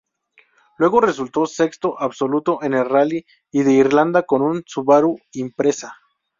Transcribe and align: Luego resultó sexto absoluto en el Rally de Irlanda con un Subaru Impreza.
Luego 0.79 0.99
resultó 0.99 1.45
sexto 1.45 1.99
absoluto 1.99 2.63
en 2.63 2.73
el 2.73 2.89
Rally 2.89 3.23
de 3.51 3.71
Irlanda 3.73 4.23
con 4.23 4.41
un 4.41 4.63
Subaru 4.65 5.19
Impreza. 5.33 5.93